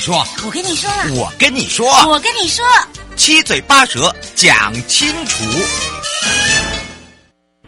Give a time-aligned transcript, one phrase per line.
[0.00, 2.64] 说，我跟你说，我跟你说，我跟你说，
[3.16, 5.44] 七嘴八舌讲清楚。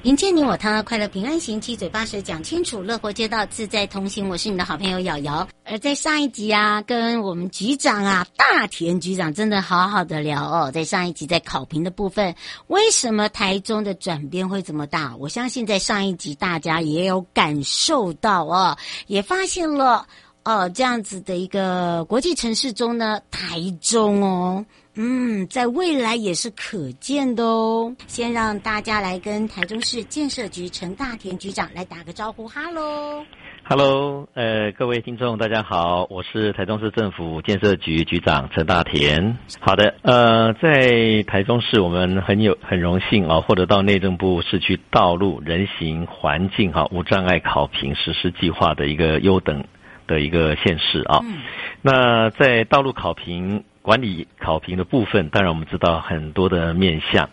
[0.05, 4.31] 迎接你我他，快乐平安行，七嘴八舌讲清楚，乐活街道自在同行。
[4.31, 5.47] 我是你的好朋友瑶瑶。
[5.67, 10.71] 而在上一集啊，跟我们局长啊，大田局长真的好好的聊哦。
[10.73, 12.35] 在上一集，在考评的部分，
[12.69, 15.15] 为什么台中的转变会这么大？
[15.19, 20.07] 我相信在上一集大家也有感受到哦，也发现了。
[20.45, 24.65] 哦，这样子的一个国际城市中呢，台中哦，
[24.97, 27.95] 嗯，在未来也是可见的哦。
[28.09, 33.25] 先让大家来跟台中市建设局陈大田局长来打个招呼，哈喽，
[33.63, 39.39] 哈喽，呃，各位听众大家好，我是台中市政府建设局局长陈大田。
[39.61, 49.65] 好的，呃，在台中市我们很有很荣幸啊，获得到内政部市区道路人行环境哈无障碍考评实施计划的一个优等。
[50.07, 51.39] 的一个县市啊，嗯。
[51.81, 57.29] 那在道路考评管理考评的部分，当然我们知道很多的面向，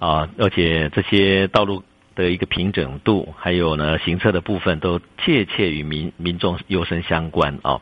[0.00, 1.84] 啊，而且这些道路
[2.14, 7.80] 的一个平整度，还有呢行车的部分，都切切与民民众优生相关啊。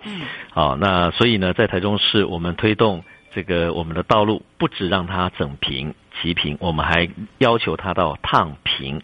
[0.50, 3.02] 好，那所以呢，在台中市，我们推动
[3.32, 9.00] 这个我们的道路，不止让它整平齐平，我们还要求它到烫平。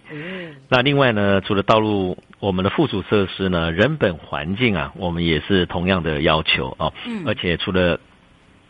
[0.68, 6.92] 那另外呢，除了道路，我们的附属设施呢，人本环境啊，我们也是同样的要求啊。
[7.07, 7.23] 嗯。
[7.27, 7.98] 而且除了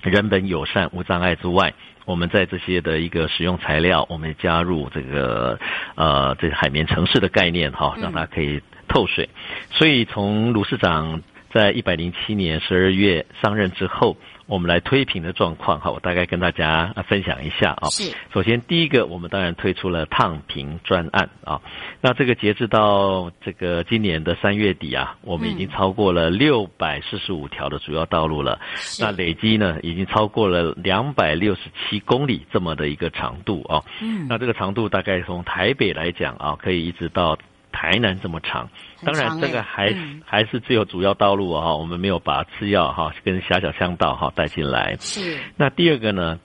[0.03, 5.59] 人本友善无障碍之外，我们在这些的一个使用材料，我们加入这个
[5.97, 9.29] 呃这个海绵城市的概念哈，让它可以透水。
[9.71, 11.23] 所以从卢市长
[11.53, 14.17] 在一百零七年十二月上任之后。
[14.49, 17.89] 我们来推评的状况哈，我大概跟大家分享一下啊。
[17.89, 18.15] 是。
[18.33, 21.61] 首先，第一个，我们当然推出了烫平专案啊。
[22.01, 28.61] 那这个截至到这个今年的三月底啊，我们已经超过了六百四十五条的主要道路了。
[28.77, 29.03] 是。
[29.03, 33.83] 那累积呢，已经超过了两百六十七公里这么的一个长度啊。
[34.01, 34.29] 嗯。
[34.29, 37.37] 那这个长度大概从台北来讲啊，可以一直到
[37.77, 38.67] 台南这么长。
[39.05, 44.97] 当然，这个还、嗯、还是只有主要道路啊，我们没有把次要哈跟狭小巷道哈带进来。
[44.99, 45.37] 是。
[45.57, 46.41] 那第二个呢，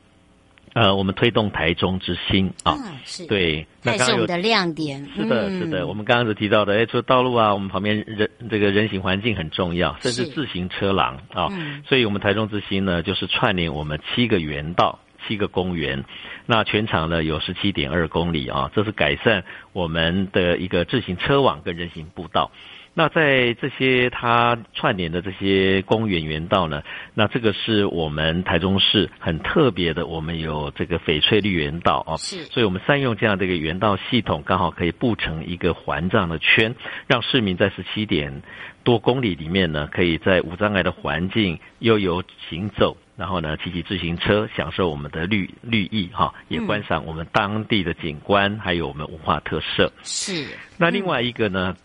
[0.74, 2.76] 呃，我们推动台中之星啊，
[3.06, 5.08] 是对，那刚刚有，是我们的亮点。
[5.16, 11.48] 是的，是的，我们刚刚是提到的，哎，除了道路啊，我们旁边人这个人行环境很重要，甚至自行车廊啊，
[11.88, 15.00] 所以我们台中之星呢，就是串联我们七个园道。
[15.28, 16.04] 七个公园，
[16.46, 19.44] 那全长呢有十七点二公里啊，这是改善
[19.74, 22.52] 我们的一个自行车网跟人行步道。
[22.94, 26.84] 那在这些它串联的这些公园园道呢，
[27.14, 36.76] 那这个是我们台中市很特别的，我们有这个翡翠绿园道啊，是，所以我们善用这样的一个园道系统，刚好可以布成一个环状的圈，
[37.08, 38.42] 让市民在十七点
[38.84, 42.98] 多公里里面呢，可以在无障碍的环境悠游行走。
[43.22, 49.94] 然后呢，骑骑自行车，享受我们的绿绿意哈，也观赏我们当地的景观，还有我们文化特色。
[50.02, 50.48] 是。
[50.76, 51.76] 那另外一个呢，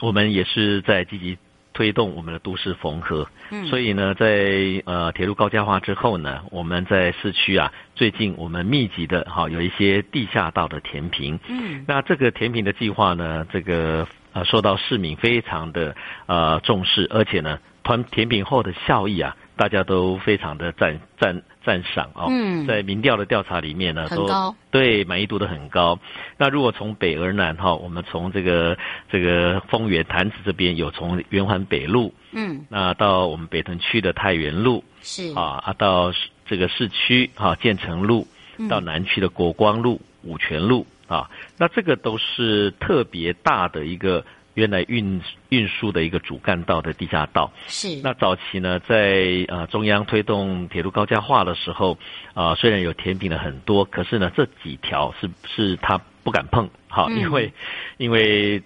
[0.00, 1.36] 我们也是在积极
[1.74, 3.28] 推动我们的都市缝合。
[3.50, 3.66] 嗯。
[3.66, 11.38] 所以呢，在呃铁路高架化之后呢，我们在市区啊，最近我们密集的哈有一些地下道的填平。
[11.48, 11.84] 嗯。
[11.86, 15.94] 那这个填平的计划呢，这个呃受到市民非常的
[16.24, 19.36] 呃重视，而且呢，填填平后的效益啊。
[19.56, 25.98] 大家都非常的赞赞赞赏哦，嗯，在民调的调查里面呢，都对满意度都很高。
[26.36, 28.76] 那如果从北而南哈，我们从这个
[29.10, 36.12] 这个丰原潭子这边有从圆环北路，嗯，那到我们北屯区的太原路是啊，啊到
[36.46, 38.26] 这个市区哈建成路，
[38.68, 44.24] 到南区的国光路、五权路啊，那这个都是特别大的一个。
[44.56, 45.20] 原来运
[45.50, 47.52] 运输的一个主干道的地下道。
[47.68, 48.00] 是。
[48.02, 51.98] 那早期呢，在呃中央推动铁路高架化的时候，
[52.32, 57.52] 啊、呃、虽然有填平了很多，可是呢这几条是是他不敢碰，好，因为、嗯、
[57.98, 58.62] 因为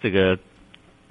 [0.00, 0.38] 这个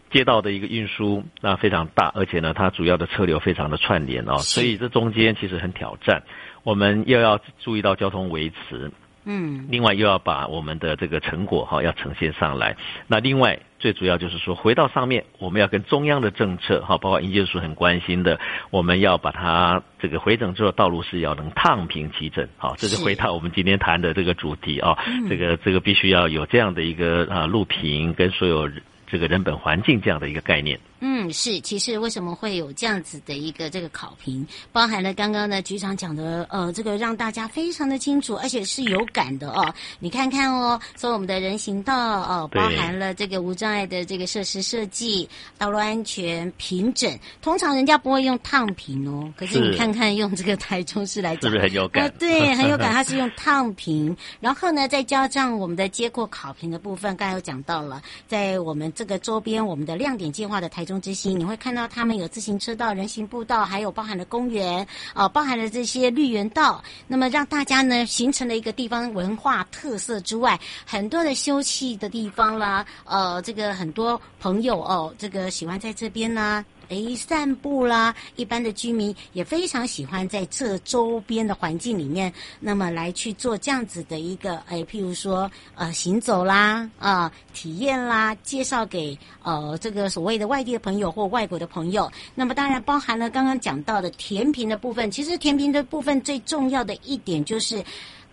[0.09, 6.23] 街道的一个运输那非常大，而且呢，它主要的车流非常的串联哦，所以这中间其实很挑战。
[6.63, 8.91] 我们又要注意到交通维持，
[9.23, 12.75] 嗯，另外又要把我们的这个成果哈要呈现上来。
[13.07, 18.39] 那另外最主要就是说，回到上面，我们要跟中央的政策哈，包括营建署很关心的，
[18.69, 24.97] 我们要把它这个回整之后道路是要能烫平齐整，好，这是回到我们今天谈的这个主题啊，
[25.29, 28.69] 这个这个必须要有这样的一个啊路平跟所有
[29.07, 30.79] 这个人本环境这样的一个概念。
[31.03, 39.73] 嗯，是，其实为什么会有这样子的一个这个考评，包含了刚刚呢局长讲的，呃，这个让大家非常的清楚，而且是有感的哦。
[39.97, 45.27] 你看看哦，说我们的人行道哦，包含了这个无障碍的这个设施设计、
[45.57, 52.03] 道路安全、平整，通常人家不会用烫平哦，可是你看看用这个台中市来讲，是不是很有感？
[52.03, 60.90] 呃、对， 很有感，它是用烫平，然后呢再加上我们的接过考评的部分，刚才有讲到了，在我们这个周边，我们的亮点计划的台中。
[60.91, 64.85] 中之星，你会看到他们有自行车道、人行步道，还有包含了公园，
[65.15, 66.83] 呃，包含了这些绿园道。
[67.07, 76.65] 那么让大家呢形成了一个地方文化特色之外，很多的休憩的地方啦，呃，这个很多朋友哦，这个喜欢在这边呢。
[76.91, 92.11] 诶，散步啦，一般的居民也非常喜欢在这周边的环境里面，那么来去做这样子的一个，诶，譬如说，呃，行走啦，啊、体验啦，介绍给呃这个所谓的外地的朋友或外国的朋友。
[92.35, 97.81] 那么当然包含了刚刚讲到的甜品的部分，其实甜品的部分最重要的一点就是。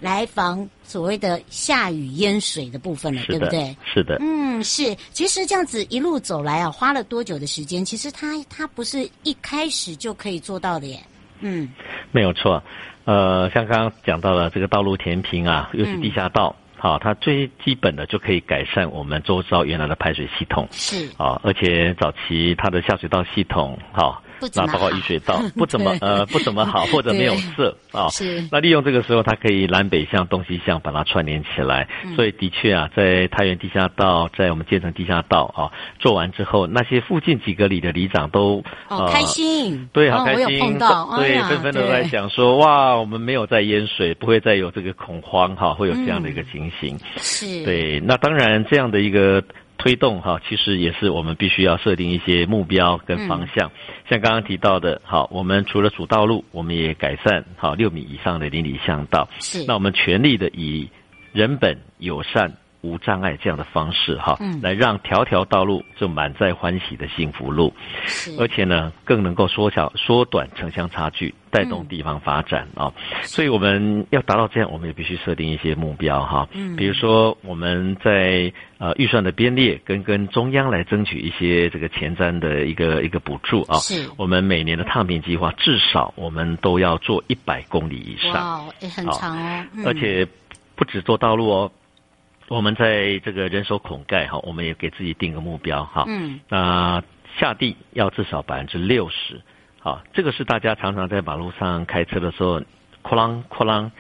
[0.01, 3.77] 来防所谓的下雨淹水的部分了，对不对？
[3.93, 4.95] 是的，嗯，是。
[5.11, 7.85] 其实这样子一路走来啊，花了多久的时间？
[7.85, 11.01] 其实它它不是一开始就可以做到的耶。
[11.41, 11.69] 嗯，
[12.13, 12.63] 没有错。
[13.05, 20.69] 呃，像刚刚讲到了这个道路填平啊，又是地下道，好、嗯，它最基本的就可以改善我们周遭原来的排水系统。
[20.71, 24.23] 是啊，而且早期它的下水道系统，好。
[24.55, 28.09] 那包括雨水道不怎么 呃不怎么好，或者没有色啊。
[28.09, 28.47] 是。
[28.51, 31.89] 那利用这个时候，它可以南北向、东西向把它串联起来。
[32.05, 32.15] 嗯。
[32.15, 39.89] 所以的确啊，在太原地下道，在我们建成地下道啊，做完之后，那些附近几个里的里长都好开心。
[39.93, 40.45] 对，好开心。
[40.45, 41.17] 我有碰到。
[41.17, 46.99] 对，纷纷都在讲说，哇，我们没有在淹水，不会再有这个恐慌哈，会有这样的一个情形。
[47.17, 47.65] 是。
[47.65, 49.43] 对，那当然这样的一个。
[49.79, 53.71] 推动哈，其实也是我们必须要设定一些目标跟方向。
[54.11, 59.29] 像刚刚提到的，好，我们除了主道路，我们也改善好六米以上的邻里巷道。
[59.41, 60.91] 是，那我们全力的以
[61.33, 62.53] 人本友善。
[62.81, 67.73] 无障碍这样的方式哈，嗯，来让条条道路就满载欢喜的幸福路，
[68.07, 72.93] 是，而且呢，更能够缩小缩短城乡差距，带动地方发展啊。
[73.23, 76.49] 所以我们要达到这样，我们也必须设定一些目标哈。
[76.53, 83.77] 嗯，比如说我们在呃预算的编列，跟跟中央来争取一些这个前瞻的一个一个补助啊。
[83.79, 88.33] 是，我们每年的烫平计划至少我们都要做一百公里以上。
[88.35, 89.65] 哇，也很长哦。
[89.85, 90.25] 而且
[90.77, 91.73] 不止做道路哦。
[92.49, 96.05] 我们在这个人手孔盖哈，我们也给自己定个目标哈。
[96.07, 96.41] 嗯。
[96.49, 97.03] 那
[97.39, 99.41] 下地要至少百分之六十，
[99.81, 102.65] 好，这个是大家常常在马路上开车的时候，哐
[103.15, 103.91] 啷哐啷，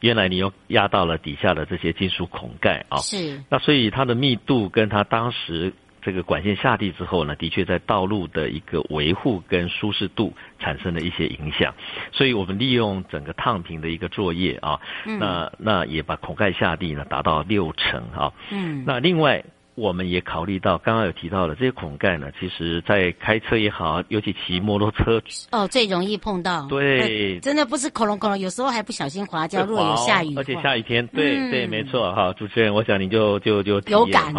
[0.00, 2.98] 原来你又压到了底下的这些金属孔盖啊。
[2.98, 3.42] 是。
[3.48, 5.72] 那所以它的密度跟它当时。
[6.04, 11.74] 这个管线下地之后呢，的确在道路的一个维护跟舒适度产生了一些影响，
[12.12, 19.42] 所以我们利用整个烫平的一个作业啊，嗯、那那也把孔盖下地呢达到六成啊，嗯，那另外。
[19.74, 26.66] 我们也考虑到，刚刚有提到了这些孔盖呢，其实在开车也好，尤其骑摩托车哦，最容易碰到。
[26.68, 29.64] 对，真的不是恐龙恐龙，有时候还不小心滑跤。
[29.64, 32.32] 如果有下雨，而且下雨天，对、嗯、对，没错哈。
[32.34, 34.32] 主持人，我想你就就就有感。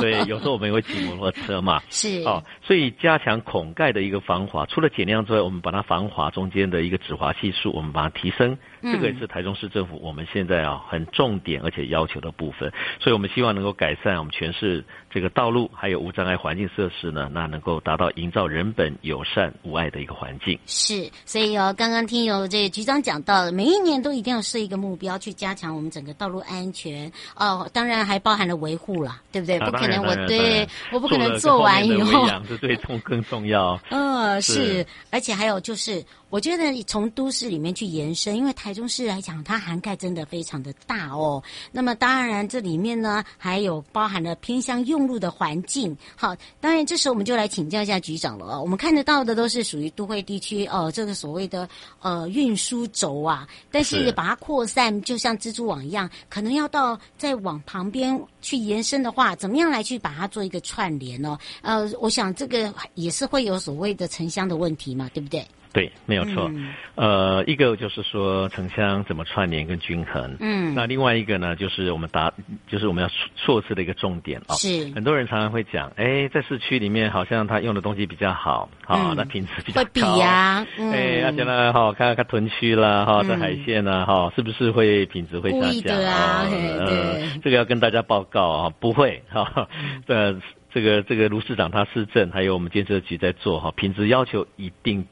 [0.00, 1.80] 对，有时候我们也会骑摩托车嘛。
[1.88, 2.22] 是。
[2.24, 8.58] 哦，所以加强孔盖的一个防滑，除了减量之外，我们把它防滑中间的一个止滑系数，我们把它提升。
[8.82, 20.58] 这个也是台中市政府我们现在啊很重点而且要求的部分，所以我们希望能够改善我们全市这个道路还有无障碍环境设施呢，那能够达到营造人本友善无碍的一个环境。
[20.66, 29.58] 是，所以哦，刚刚听有这个局长讲到了，每一年都一定要设一个目标去加强我们整个道路安全哦，当然还包含了维护啦，对不对？
[29.60, 33.78] 不可能我对我不可能做完以后，这对重更重要。
[33.90, 36.02] 嗯，是，而且还有就是。
[36.32, 41.42] 我觉得从都市里面去延伸，因为台中市来讲，它涵盖真的非常的大哦。
[41.70, 45.94] 那么当然这里面呢，还有包含了偏乡用路的环境。
[46.16, 48.62] 好，当然这时候我们就来请教一下局长了哦。
[48.62, 51.68] 我们看得到的都是属于都会地区哦，这个所谓的
[52.00, 61.38] 呃运输轴啊，但是把它扩散，就像蜘蛛网一样，可能要到再往旁边去延伸的话，怎么样来去把它做一个串联呢？
[61.60, 65.46] 呃，我想这个也是会有所谓的城乡的问题嘛，对不对？
[65.72, 66.50] 对，没有错。
[66.52, 70.36] 嗯、呃，一个就是说城乡怎么串联跟均衡。
[70.38, 70.74] 嗯。
[70.74, 72.30] 那另外一个呢，就是我们达，
[72.68, 74.54] 就是我们要措施的一个重点啊。
[74.56, 74.92] 是。
[74.94, 79.88] 很多人常常会讲，哎，在市区里面好像他用的东西比较好，好、嗯哦，那品质比较高。
[79.88, 80.66] 会比呀。
[80.78, 80.92] 嗯。
[80.92, 85.98] 哎，而且呢，哈，看看屯区啦，哈，这海鲜呢，哈、嗯，是不是会品质会下降？
[85.98, 86.46] 的啊。
[86.50, 89.68] 呃，这个要跟大家报告啊，不会哈。
[90.06, 90.38] 呃，
[90.74, 95.06] 这个这个卢市长他市政，还有我们建设局在做哈，品质要求一定。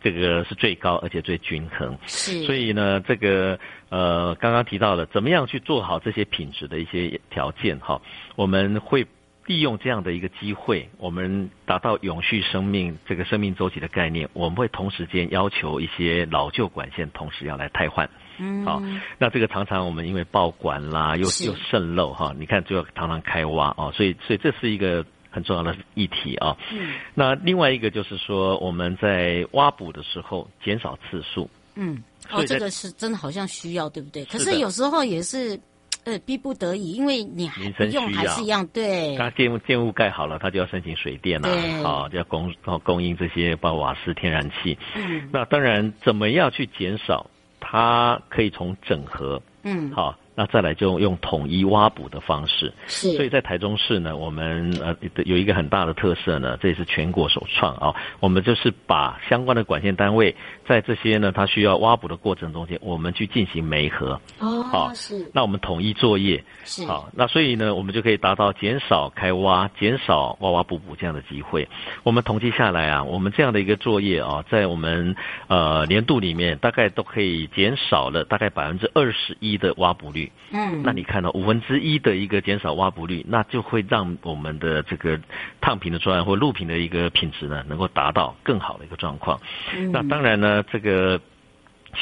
[0.00, 2.44] 这个是最高而且最均衡，是。
[2.44, 8.00] 所以呢，这个呃，刚刚提到了怎么样去做好这些品质的一些条件哈，
[8.36, 9.06] 我们会
[9.46, 18.82] 利用这样的一个机会，我们达到永续生命这个生命周期的概念，我们会同时间要求一些老旧管线同时要来汰换，嗯，好，
[19.18, 25.04] 那这个常常我们因为爆管啦，又又渗漏哈，你看就要常常开挖哦，所以所以这是一个。
[25.30, 34.24] 很重要的议题啊，嗯，那另外一个就是说，我们在挖补的时候减少次数，嗯，哦，这个是真的好像需要，对不对？
[34.24, 35.58] 可是有时候也是，
[36.04, 39.16] 呃，逼不得已，因为你还不用还是一样，对。
[39.16, 44.78] 它建建物盖好了，它就要申请水电了，啊，好，就要供供应这些包括瓦斯、天然气。
[44.96, 47.30] 嗯，那当然，怎么样去减少？
[47.60, 50.16] 它可以从整合，嗯，好。
[50.40, 53.10] 那再来就用统一挖补的方式，是。
[53.16, 54.94] 所以在台中市呢，我们呃
[55.24, 57.92] 有一个很大的特色呢，这也是全国首创啊。
[58.20, 64.20] 我们就是把相关的管线单位在这些呢，它需要挖补的过程中间，我们去进行媒合。
[64.38, 65.28] 哦，好，是。
[65.34, 66.86] 那我们统一作业，是。
[66.86, 71.68] 好，那所以呢，我们就可以达到减少开挖、减少挖挖补补这样的机会。
[72.04, 75.16] 我们统计下来啊，我们这样的一个作业啊，在我们
[75.48, 80.32] 呃年度里面，大概都可以减少了大概百分之二十一的挖补率。
[80.50, 85.20] 嗯，那你看到五分之一的一个减少挖补率，那就会让我们的这个
[85.60, 89.40] 烫平的专案或录平的一个品质呢，能够达到更好的一个状况。
[89.76, 91.20] 嗯，那当然呢，这个。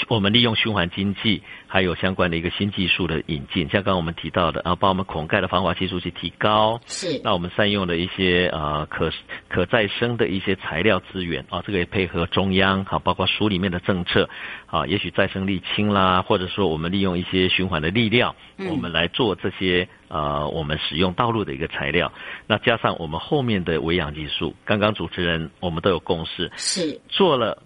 [0.08, 7.20] 我们利用循环经济，还有相关的一个新技术的引进，像刚刚我们提到的，啊，把我们孔盖的防滑系数去提高，是。
[7.22, 9.12] 那我们善用的一些呃可
[9.48, 14.28] 可再生的一些材料资源啊，这个也配合中央哈，包括书里面的政策
[14.66, 22.12] 啊，也许再生沥青啦，或者说我们利用一些循环的力量，嗯，我们来做这些呃我们使用道路的一个材料，
[22.46, 27.62] 那加上我们后面的维养技术，刚刚主持人我们都有共识，是做了。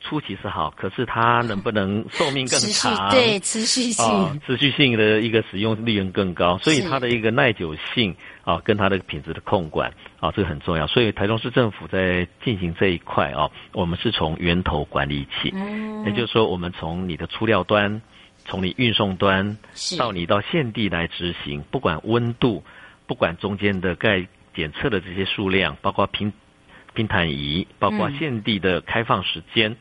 [0.00, 3.10] 初期是好，可是它能不能寿命更 长？
[3.10, 10.86] 对，持续性、哦，持续性的一个使用利润更高，所以它的一个耐久性啊、哦，跟它的品质的控管啊、哦，这个很重要。
[10.86, 18.00] 所以台中市政府在进行这一块啊、哦，我们是从源头管理起，嗯，也就是说，我们从你的出料端，
[18.46, 19.58] 从你运送端，
[19.98, 22.64] 到你到现地来执行，不管温度，
[23.06, 26.32] 不管中间的盖检测的这些数量，包括平
[26.94, 29.76] 平坦仪，包括现地的开放时间。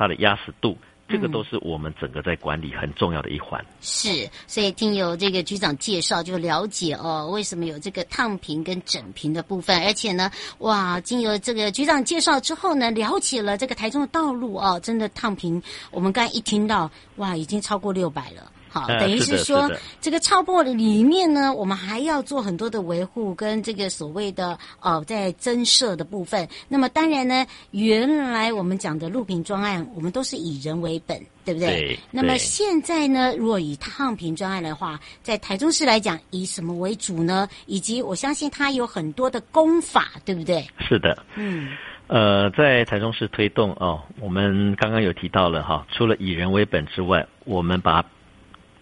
[0.00, 3.62] 它的压实度，这个都是我们整个在管理很重要的一环。
[3.82, 9.84] 是，所以听由这个局长介绍，就了解哦，为什么有这个烫平跟整平的部分。
[9.84, 10.30] 而且呢，
[10.60, 18.50] 哇，经由这个局长介绍之后呢，了解了这个台中的道路哦，真的烫平，我们刚才一听到，哇，已经超过六百了。
[18.70, 26.48] 好，等于是说，是这个超薄的里面呢，我们还要做很多的维护跟这个所谓的呃，在增设的部分。
[26.68, 31.68] 那么当然呢，原来我们讲的录屏专案，我们都是以人为本，对不对？
[31.68, 31.98] 对。
[32.12, 37.48] 那么现在呢，如果以烫平专案的话，在台中市来讲，以什么为主呢？
[37.66, 40.64] 以及我相信它有很多的功法，对不对？
[40.78, 41.24] 是的。
[41.34, 41.70] 嗯。
[42.06, 48.04] 呃，在台中市推动哦，我们刚刚有提到了哈，除了以人为本之外，我们把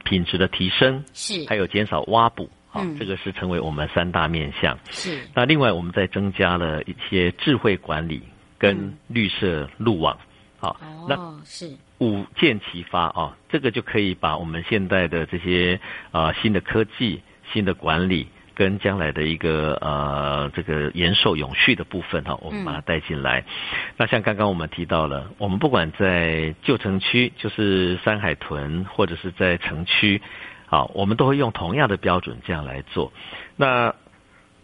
[0.05, 4.79] 品质的提升是，还有减少挖补，好、嗯，这个是成为我们三大面向。
[4.91, 8.23] 是，那另外我们再增加了一些智慧管理
[8.59, 10.19] 跟绿色路网，
[10.59, 17.21] 好、嗯，那是五箭齐发啊，这个就可以把我们现在的这些啊、呃、新的科技、
[17.53, 18.29] 新的管理。
[18.59, 23.39] 跟将来的一个呃这个延寿永续的部分哈，我们把它带进来。
[23.39, 23.45] 嗯、
[23.97, 30.21] 那像刚刚我们提到了，我们不管在旧城区，就是山海屯，或者是在城区，
[30.67, 33.13] 好，我们都会用同样的标准这样来做。
[33.55, 33.95] 那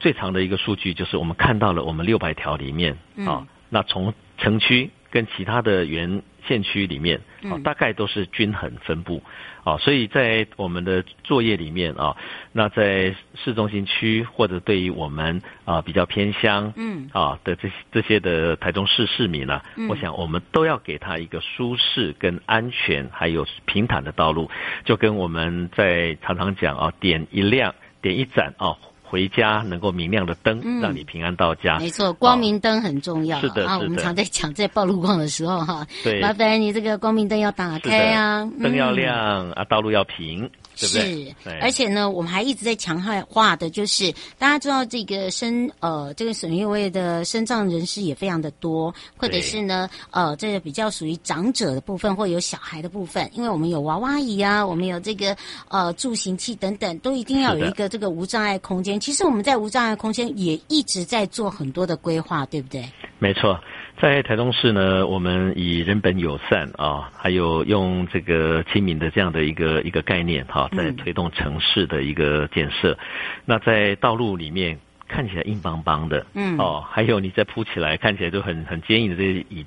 [0.01, 9.23] 最长的一个数据就是我们看到了我们六百条里面啊、嗯，那从城区跟其他的原县区里面啊，大概都是均衡分布。
[9.65, 12.15] 啊，所以在我们的作业里面啊，
[12.53, 24.51] 那在市中心区或者对于我们啊比较偏乡嗯啊的这这些的台中市市民呢，我想我们都要给他一个舒适跟安全还有平坦的道路，
[24.85, 28.77] 就跟我们在常常讲啊，点一亮，点一盏啊。
[29.15, 31.77] 回家能够明亮的灯，让你平安到家。
[31.77, 33.39] 嗯、没错，光明灯很重要。
[33.39, 40.51] 哦、是的，啊，我们常在讲在暴露光的时候哈，对，麻烦你这个光明灯要打开啊，灯要亮、嗯、啊，道路要平。
[40.77, 55.37] 对对是，而且呢，我们还一直在强化的，就是大家知道这个身呃，这个损益位的身障人士也非常的多，或者是呢，呃，这个比较属于长者的部分，或有小孩的部分，因为我们有娃娃椅啊，我们有这个
[55.69, 58.99] 呃助行器等等，都一定要有一个这个无障碍空间。
[58.99, 62.85] 其实我们在无障碍空间也一直在做很多的规划，对不对？
[63.19, 63.59] 没错。
[63.97, 72.93] 在台中市呢，我们以人本友善啊，还有用这个亲民的这样的一个一个概念哈，在推动城市的一个建设。
[72.93, 72.99] 嗯、
[73.47, 79.65] 那在道路里面看起来硬邦邦的，嗯，哦，还有你再铺起来看起来就很很坚硬的这些以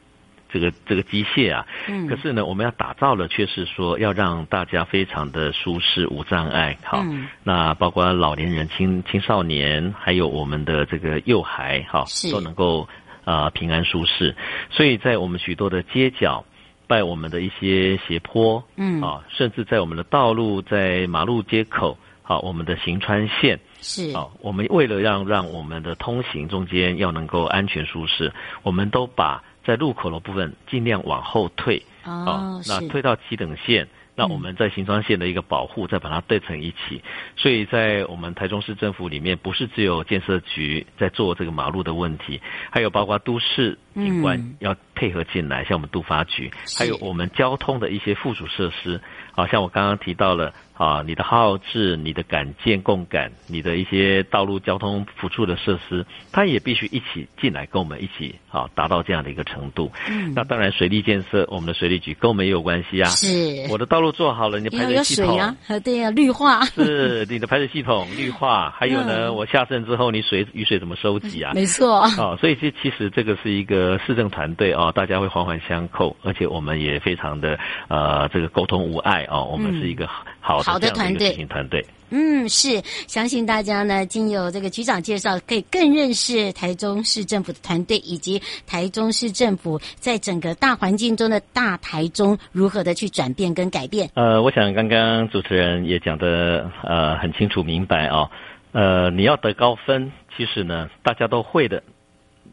[0.52, 12.88] 这个这个机械啊，嗯，可是呢，我们要打造的却是说要让大家非常的舒适无障碍，好，嗯、那包括老年人、青青少年，还有我们的这个幼孩，哈，都能够。
[13.28, 14.34] 啊，平安舒适，
[14.70, 16.46] 所以在我们许多的街角，
[16.88, 28.32] 拜我们的一些斜坡，嗯，啊，甚至在我们的道路，在马路街口，好，我们的行穿线是，啊，我们为了让让我们的通行中间要能够安全舒适，
[28.64, 33.86] 我们都把在路口的部分尽量往后退，哦，啊，那退到急等线。
[34.18, 37.04] 那我们在新庄线的一个保护，再把它对成一起，
[37.36, 49.00] 所以在我们台中市政府里面，不是只有建设局在做这个马路的问题，还有包括都市景观要配合进来，像我们都发局，还有我们交通的一些附属设施，
[49.34, 50.52] 好像我刚刚提到了。
[50.78, 59.92] 啊，你的号志、你的杆件共感、你的一些道路交通辅助的设施，它也必须一起进来，跟我们一起啊，达到这样的一个程度。
[60.08, 63.10] 嗯，那当然水利建设，我们的水利局跟我们也有关系啊。
[63.10, 71.54] 是，我的道路做好了，你的排水系统水啊，对啊，绿化是你的排水系统绿化， 还有呢，我下渗之后，你水雨水怎么收集啊？
[71.56, 77.58] 没错啊，所以这其实这个是一个市政团队啊，大家会环环相扣，而且我们也非常的
[77.88, 80.08] 呃，这个沟通无碍啊，我们是一个。
[80.48, 94.10] 好的，好的团队，团队，嗯，是相信大家呢，经由这个局长介绍，可以更认识台中市政府的团队，以及台中市政府在整个大环境中的大台中如何的去转变跟改变。
[94.14, 98.30] 呃，我想刚刚主持人也讲的呃很清楚明白哦，
[98.72, 101.84] 呃，你要得高分，其实呢大家都会的。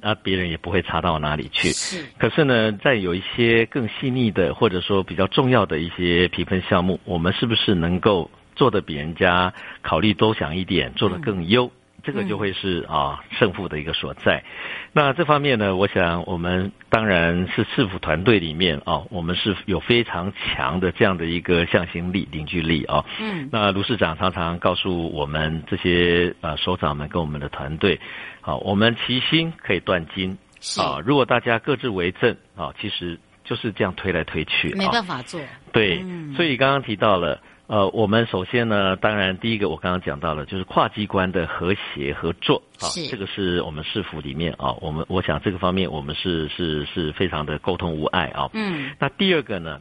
[0.04, 1.70] 那别人也不会差到哪里去。
[1.70, 2.04] 是。
[2.18, 11.64] 可是呢，在有一些更细腻的，或者说比较重要的一些评分项目，我们是不是能够做的比人家考虑多想一点，做的更优？
[11.64, 11.70] 嗯
[12.04, 14.44] 这个就会是啊胜负的一个所在。
[14.92, 23.04] 那这方面呢，我想我们当然是市府团队里面啊，我们是有非常强的这样的一个向心力、凝聚力啊。
[23.20, 23.48] 嗯。
[23.50, 27.98] 那卢市长常常告诉我们这些啊首长们跟我们的团队，
[28.42, 30.38] 啊，我们齐心可以断金。
[30.78, 35.40] 啊，如果大家各自为政啊，其实就是这样推来推去，没办法做。
[35.72, 36.00] 对。
[36.04, 36.34] 嗯。
[36.34, 37.40] 所以刚刚提到了。
[37.66, 48.50] 呃，我们首先呢，当然第一个我刚刚讲到了，就是跨机关的和谐合作啊，这个是我们市府里面啊，我们我想这个方面我们是是是非常的沟通无碍啊。
[48.52, 48.90] 嗯。
[48.98, 49.80] 那第二个呢，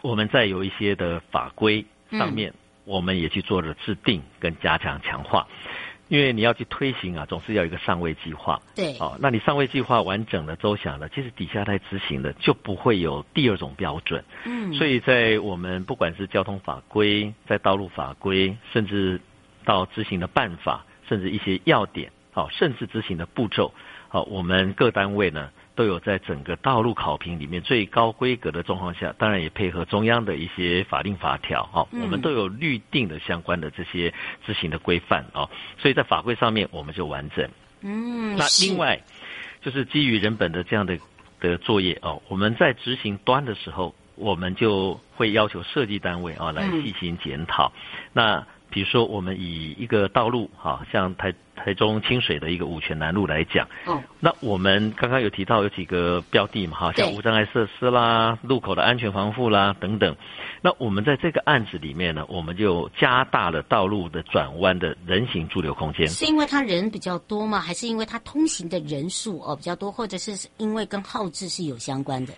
[0.00, 2.54] 我们在有一些的法规上面，
[2.84, 5.48] 我们也去做了制定跟加强强化。
[6.08, 8.60] 因为你要去推行啊，总是要一个上位计划。
[8.74, 14.24] 对，哦，那你上位计划完整的、周详了，其实底下在执行的就不会有第二种标准。
[14.44, 19.20] 嗯，所以在我们不管是交通法规、在道路法规，甚至
[19.64, 23.72] 到执行的办法，甚至一些要点，好，甚至执行的步骤，
[24.08, 25.50] 好，我们各单位呢。
[25.78, 34.12] 都有在整个道路考评里面最高规格的状况下，当然也配合中央的一些法令法条，哦，我们都有律定的相关的这些
[34.44, 37.48] 执行的规范，哦，所以在法规上面我们就完整。
[37.82, 39.00] 嗯，那另外
[39.62, 40.98] 就是基于人本的这样的
[41.38, 47.72] 的作业，哦，我们在执行端的时候，我们就会要求设计单位啊来进行检讨。
[48.12, 60.16] 那比如说我们以一个道路，哈，像台台中清水的一个五权南路来讲，哦，那我们刚刚有提到有几个标的嘛，哈，像无障碍设施啦、路口的安全防护啦等等。
[60.62, 66.08] 那我们在这个案子里面呢，我们就加大了道路的转弯的人行驻留空间。
[66.08, 67.60] 是因为它人比较多吗？
[67.60, 72.32] 还是因为它通行的人数哦比较多，或者是因为跟号志是有相关的？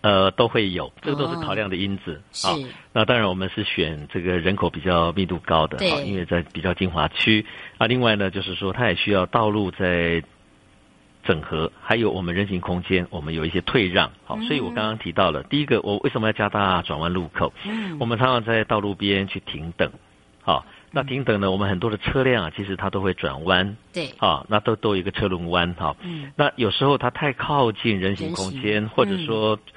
[0.00, 2.22] 呃，都会有，这个都是考量的因子。
[2.44, 2.66] 哦、是。
[2.92, 7.44] 那当然，我们是选这个人口比较密度高的，对，因为在比较精华区。
[7.78, 10.22] 啊，另外呢，就是说它也需要道路在
[11.24, 14.12] 整合，还有我们人行空间，我们有一些退让。
[14.24, 17.52] 好，所以我刚刚提到了、嗯、第一个，我为什么要加大转弯路口？
[17.66, 19.90] 嗯，我们常常在道路边去停等。
[20.42, 23.76] 好，那停等呢，我们很多的车辆啊，其实它都会转弯。
[23.92, 24.10] 对。
[24.16, 25.74] 好，那都都有一个车轮弯。
[25.76, 26.30] 好，嗯。
[26.36, 29.56] 那有时候它太靠近人行空间，或者说。
[29.56, 29.72] 嗯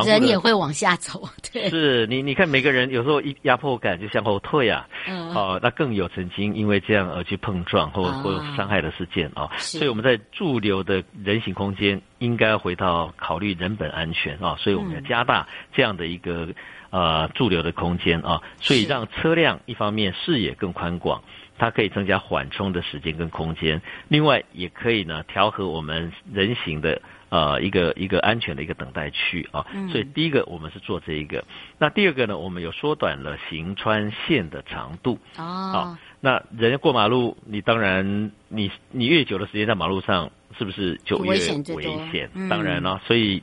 [0.00, 16.48] 人也会往下走， 对，是你，你看每个人有时候一压迫感就向后退啊，嗯，哦，那更有曾经因为这样而去碰撞或或伤害的事件啊，所以我们在驻留的人行空间应该回到考虑人本安全啊，所以我们要加大这样的一个
[16.90, 21.22] 呃驻留的空间啊，所以让车辆一方面视野更宽广，
[21.58, 27.02] 它可以增加缓冲的时间跟空间，另外也可以呢调和我们人行的。
[27.32, 31.44] 呃，一个一个安全的一个等待区啊，所以第一个我们是做这一个，嗯、
[31.78, 35.18] 那第二个呢，我们有缩短了行穿线的长度。
[35.38, 35.42] 哦。
[35.42, 41.64] 啊，那人家过马路，你当然你你越久的时间在马路上，是不是就越危险？
[41.74, 43.42] 危险，嗯、当然了，所以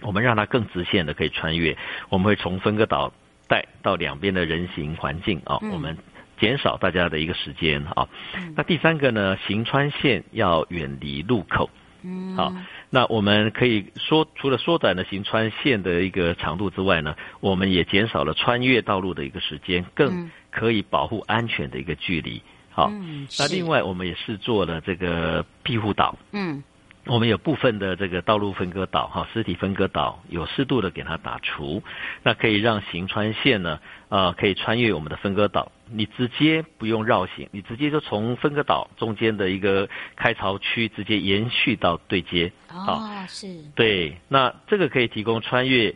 [0.00, 3.12] 我们让它更直线的可以穿越，我们会从分割岛
[3.46, 5.96] 带到两边的人行环境啊，嗯、我们
[6.40, 8.08] 减少大家的一个时间啊。
[8.34, 11.70] 嗯、那第三个呢，行穿线要远离路口。
[12.02, 12.52] 嗯，好，
[12.90, 22.42] 那我们可以说，除了缩短了行穿线的一个长度之外呢，我们也减少了穿越道路的一个时间，更可以保护安全的一个距离。
[22.70, 26.16] 好，嗯、那另外我们也是做了这个庇护岛。
[26.32, 26.62] 嗯。
[27.04, 31.82] 我们有部分的这个道路分割岛，哈，实体分割岛有适度的给它打除，
[32.22, 42.50] 那可以让行穿线呢，呃，可以穿越我们的分割岛，你直接不用绕行，你直接就从分隔岛中间的一个开槽区直接延续到对接。
[42.70, 43.46] 哦，是。
[43.74, 45.94] 对，那这个可以提供穿越。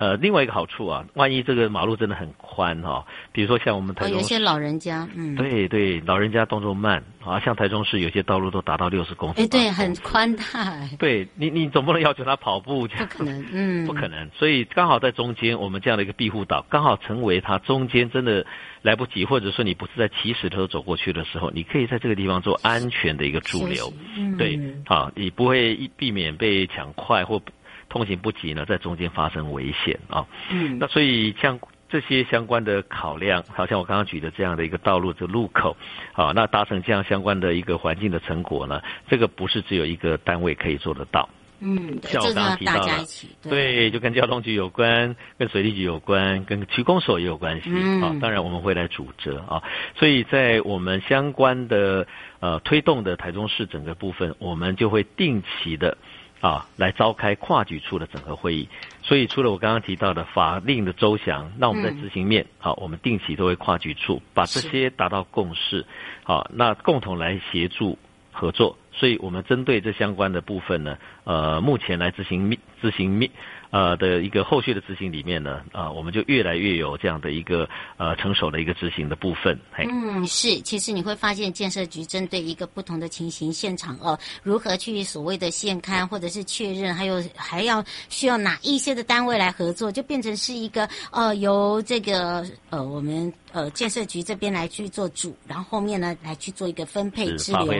[0.00, 10.88] 呃，另外一个好处啊，万一这个马路真的很宽哈、哦，比如说像我们台中、哦，有些老人家，嗯，对对，老人家动作慢啊，像台中市有些道路都达到六十公分，哎，对，很宽大。
[10.98, 14.30] 对你，你总不能要求他跑步，不可能，嗯，不可能。
[14.30, 18.46] 所以刚好在中间，我们这样的一个庇护岛，刚好成为他中间真的
[18.80, 27.42] 来不及，或者说你不是在起始的时候走过去的时候，你可以在这个地方做安全的一个驻留，嗯、对，好，你不会避免被抢快或。
[27.90, 30.26] 通行不及呢，在中间发生危险啊。
[30.50, 31.58] 嗯，那所以像
[31.90, 35.76] 这些相关的考量，好像我刚刚举的这样的一个道路的路口，
[36.14, 41.28] 啊，那达成这样相关的一个环境的成果呢，这个不是只有一个单位可以做得到。
[41.62, 43.04] 嗯，像我刚刚提到的，
[43.42, 47.68] 对，对，就跟交通局有关，跟水利局有关，跟区公所也有关系。
[47.70, 49.62] 嗯，啊，当然我们会来主责啊。
[49.94, 52.06] 所以在我们相关的
[52.38, 55.98] 呃推动的台中市整个部分，我们就会定期的。
[56.40, 58.68] 啊，来召开跨局处的整合会议，
[59.02, 65.84] 所以除了我刚刚提到的法令的周详，那我们在执行面，好、嗯啊，我们定期都会跨局处把这些达到共识，
[66.24, 67.98] 好、啊，那共同来协助
[68.32, 73.30] 合作，所以我们针对这相关的部分呢，呃，目前来执行面执行面。
[73.70, 79.58] 呃的一个后续的执行里面呢，啊、呃，我们就越来越有这样的一个呃成熟的一个执行的部分。
[79.72, 97.72] 嘿，嗯，是，其实你会发现建设局针对一个不同的情形现场哦，如何去所谓的现勘或者是确认，还有还要需要哪一些的单位来合作，就变成是一个呃由这个呃我们呃建设局这边来去做主，然后后面呢来去做一个分配支流。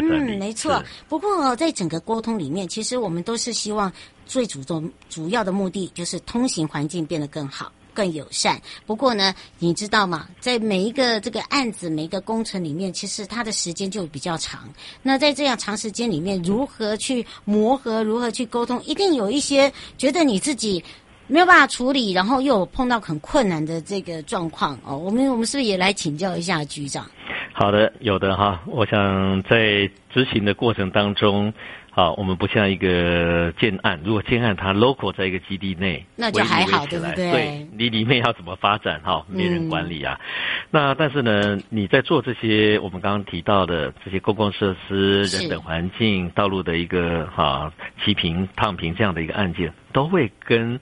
[0.00, 0.82] 嗯，没错。
[1.08, 3.92] 不过、哦、在整个沟通里面，其实我们都是希望。
[4.26, 8.60] 最主重主要的目的就是通行环境变得更好、更友善。
[8.86, 10.26] 不过呢，你知道吗？
[10.40, 14.68] 在每一个这个案子、每一个工程里面，其实它的时间就比较长。
[15.02, 20.82] 那在这样长时间里面，如何去磨合、如何去沟通，一定有一些觉得你自己
[21.26, 24.96] 没有办法处理，然后又碰到很困难的这个状况哦。
[24.96, 27.08] 我们我们是不是也来请教一下局长？
[27.52, 28.60] 好的，有的哈。
[28.66, 31.52] 我想在执行的过程当中。
[31.94, 37.30] 好，我们不像一个建案，如果建案它 local 在一个基地内，那就还好，对不对？
[37.30, 39.00] 对，你里面要怎么发展？
[39.04, 40.18] 哈，没人管理啊。
[40.20, 40.26] 嗯、
[40.72, 47.72] 那但是呢，你在做这些我们刚刚提到的这些公共设施、人等环境、道路的一个哈
[48.04, 50.80] 齐平、烫平这样的一个案件，都会跟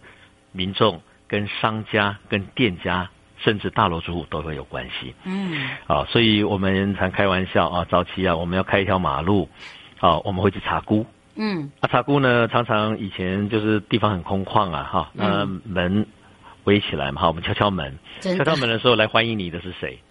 [0.50, 5.14] 民众、跟商家、跟店家甚至大楼主户都会有关系。
[5.24, 9.46] 嗯，啊，所以我们常开玩笑啊，早期啊，我们要开一条马路，
[10.02, 11.06] 啊，我们会去查估。
[11.36, 16.04] 嗯，啊，查估呢，常常以前就是地方很空旷啊，哈，那门
[16.64, 19.98] 围起来嘛，哈，我们敲敲门，敲敲门的时候来欢迎你的是谁？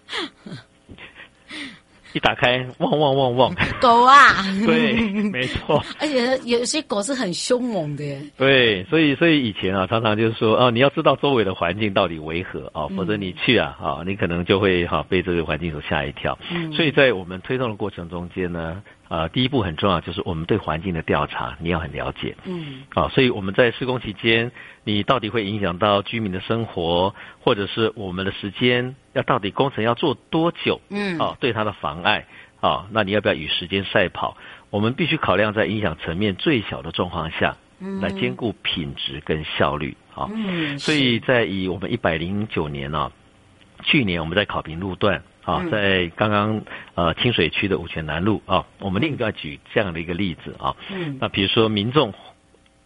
[2.14, 4.42] 一打开，汪汪汪汪，狗啊！
[4.66, 4.94] 对，
[5.30, 5.82] 没错。
[6.00, 8.04] 而且有些狗是很凶猛的。
[8.36, 16.38] 对，所以所以以前啊，常常就是说，哦，你要知道周围的环境到底为何啊，否则你去啊，啊，你可能就会哈被这个环境所吓一跳。
[16.50, 16.72] 嗯。
[16.72, 18.82] 所以在我们推动的过程中间呢。
[19.12, 22.34] 啊、呃，第一步很重要，就是我们对环境的调查，你要很了解。
[22.44, 22.82] 嗯。
[22.94, 24.50] 啊，所以我们在施工期间，
[24.84, 30.80] 你到底会影响到居民的生活，或者是我们的时间，要到底工程要做多久？
[30.88, 31.18] 嗯。
[31.18, 32.24] 啊，对它的妨碍，
[32.62, 34.38] 啊，那你要不要与时间赛跑？
[34.70, 39.94] 我们必须考量在影响层面最小的状况下，嗯，来兼顾品质跟效率。
[40.14, 40.78] 啊，嗯。
[40.78, 43.12] 所以在以我们一百零九年呢、啊，
[43.82, 45.22] 去年我们在考评路段。
[45.44, 46.62] 啊，在刚刚
[46.94, 50.74] 呃清水区的五泉南路啊，我们另一个举这样的一个例子啊。
[50.90, 51.18] 嗯。
[51.20, 52.14] 那比如说民众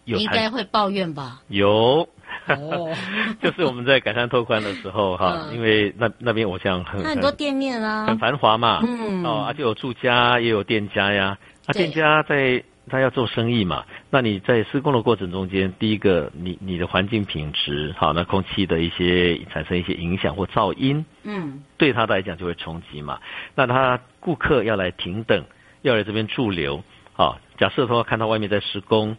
[0.04, 1.40] 有应该会抱怨吧？
[1.48, 2.08] 有。
[2.46, 2.94] 哦。
[3.42, 8.80] 就是我们在改善拓宽的时候哈、嗯，因为那那边我想很很多店面啊，很繁华嘛。
[8.82, 9.24] 嗯。
[9.24, 11.38] 哦，而且有住家也有店家呀。
[11.66, 12.62] 啊，店家在。
[12.88, 13.84] 他要做生意嘛？
[14.10, 23.20] 那你在施工的过程中间，第一个，你你的环境品质好，那空气的一些产生一些影响或噪音，嗯，对他来讲就会冲击嘛。
[23.54, 25.44] 那他顾客要来停等，
[25.82, 29.16] 要来这边驻留，好，假设说看到外面在施工，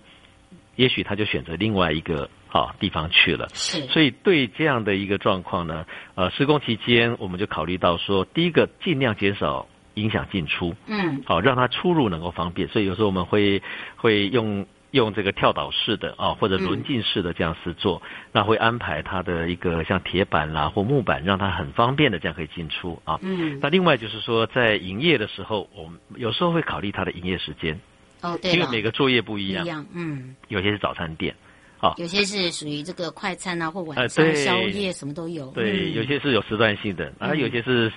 [0.75, 3.49] 也许他就选择另外一个好地方去了。
[3.53, 9.67] 是，所以对这样的一个状况呢，呃，施工期间我们就考虑到说，第一个尽量减少。
[9.97, 13.61] 影响进出，嗯，好，让它出入能够方便，所以有时候我们会
[13.95, 23.19] 会用用这个跳岛式的啊，或者轮进式的这样施作，嗯，那会安排它的一个像铁板啦或木板，让它很方便的这样可以进出啊。
[23.21, 27.79] 嗯，那另外就是说，在营业的时候，我们有时候会考虑它的营业时间，
[28.21, 31.35] 哦，对，因为每个作业不一样，一样，嗯，有些是早餐店。
[31.79, 35.51] 好，有些是属于这个快餐啊，或晚餐宵夜什么都有。
[35.51, 37.91] 对，有些是有时段性的，啊，有些是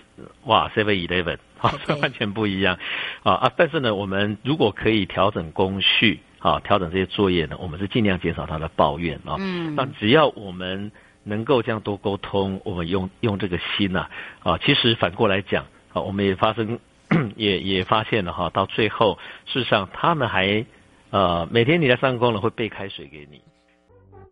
[0.44, 2.78] 哇，Seven Eleven，好，这完全不一样。
[3.22, 9.36] 啊啊，但是呢，我们如果可以调整工序，啊，调整这些作业呢，我们是尽量减少他的抱怨啊。
[9.38, 9.74] 嗯。
[9.74, 14.08] 那只要我们能够这样多沟通，我们用用这个心呐，
[14.42, 15.64] 啊，其实反过来讲，
[15.94, 16.78] 啊，我们也发生，
[17.34, 20.66] 也也发现了哈，到最后，事实上他们还，
[21.08, 23.40] 呃，每天你来上工了会备开水给你。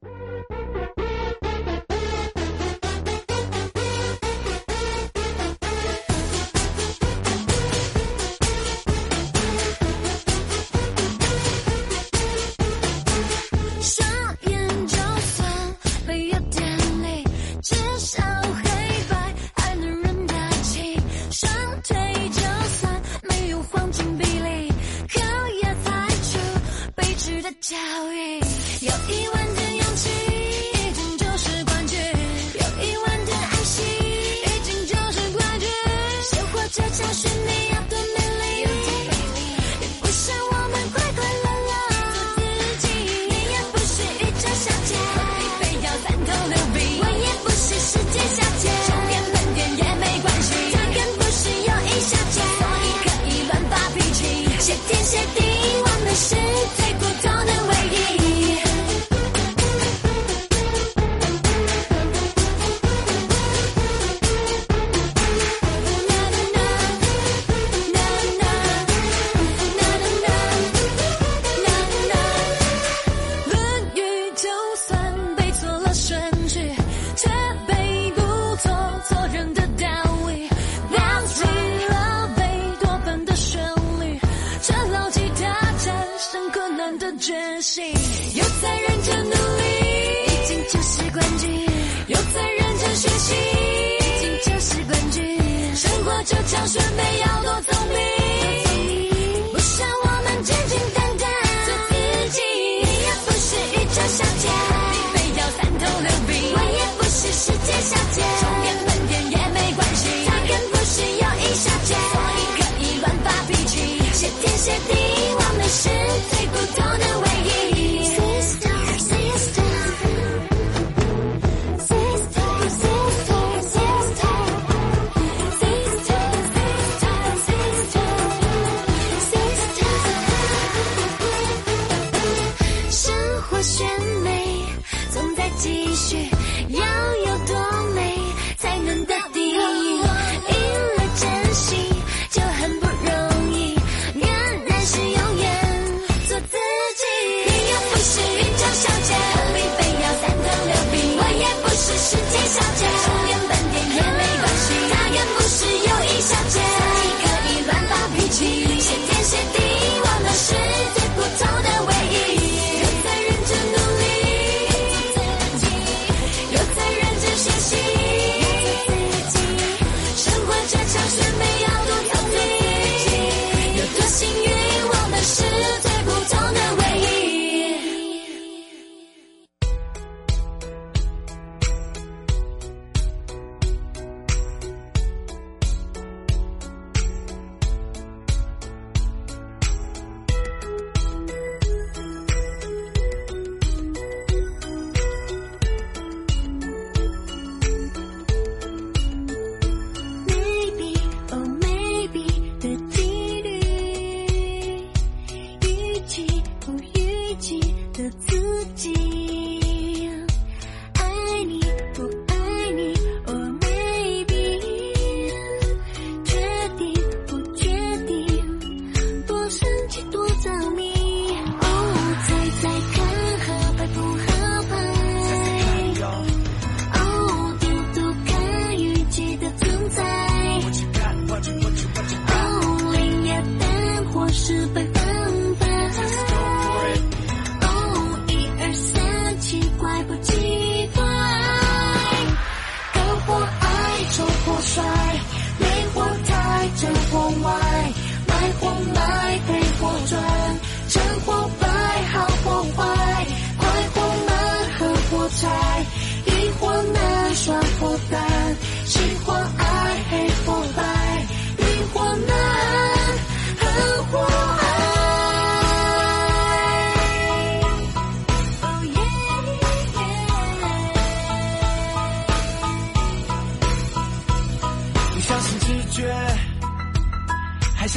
[0.09, 0.67] Thank you.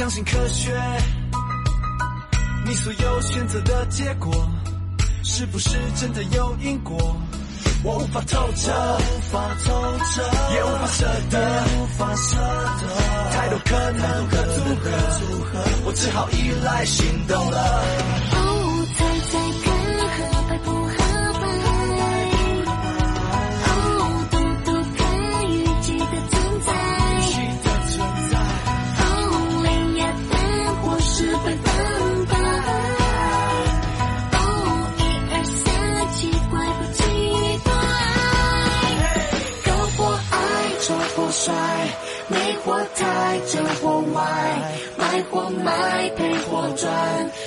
[0.02, 0.72] 相信科学，
[2.66, 4.32] 你所有选择的结果，
[5.22, 6.98] 是不是真的有因果？
[7.84, 10.22] 我无法透彻，无法透彻，
[10.54, 13.30] 也无法舍得，无法舍得。
[13.30, 14.90] 太多可能的组合，
[15.84, 18.51] 我只好依赖行动了。
[42.64, 44.22] 火台，真火外，
[44.96, 46.90] 卖火卖，赔火赚，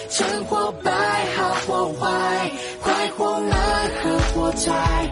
[0.09, 0.91] 成火败，
[1.37, 2.51] 好或坏，
[2.81, 3.57] 快或慢
[4.03, 5.04] 和火柴。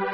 [0.00, 0.06] 嘿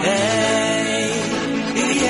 [0.00, 0.08] 嘿
[2.00, 2.04] 耶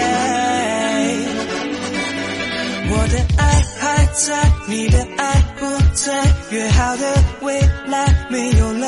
[2.88, 3.42] 我的爱
[3.80, 4.22] 还在
[4.68, 7.02] 你的爱不在约好的
[7.40, 8.86] 未来没有了。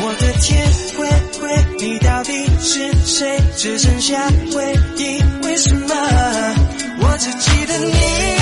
[0.00, 1.06] 我的天灰
[1.42, 1.44] 灰
[1.78, 3.38] 你到底是谁？
[3.56, 6.57] 只剩下回忆为什么？
[7.18, 8.37] 只记得你。